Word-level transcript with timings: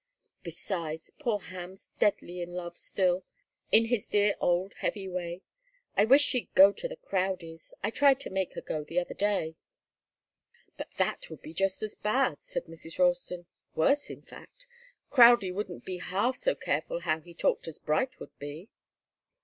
Besides 0.41 1.11
poor 1.19 1.37
Ham's 1.37 1.87
deadly 1.99 2.41
in 2.41 2.49
love 2.53 2.75
still, 2.75 3.23
in 3.71 3.85
his 3.85 4.07
dear 4.07 4.35
old 4.39 4.73
heavy 4.79 5.07
way. 5.07 5.43
I 5.95 6.05
wish 6.05 6.23
she'd 6.23 6.51
go 6.55 6.71
to 6.71 6.87
the 6.87 6.95
Crowdies'. 6.97 7.71
I 7.83 7.91
tried 7.91 8.19
to 8.21 8.31
make 8.31 8.53
her 8.55 8.61
go 8.63 8.83
the 8.83 8.97
other 8.97 9.13
day" 9.13 9.53
"But 10.77 10.89
that 10.93 11.29
would 11.29 11.43
be 11.43 11.53
just 11.53 11.83
as 11.83 11.93
bad," 11.93 12.37
said 12.43 12.65
Mrs. 12.65 12.97
Ralston. 12.97 13.45
"Worse, 13.75 14.09
in 14.09 14.23
fact. 14.23 14.65
Crowdie 15.11 15.53
wouldn't 15.53 15.85
be 15.85 15.97
half 15.99 16.35
so 16.35 16.55
careful 16.55 17.01
how 17.01 17.19
he 17.19 17.35
talked 17.35 17.67
as 17.67 17.77
Bright 17.77 18.19
would 18.19 18.35
be." 18.39 18.69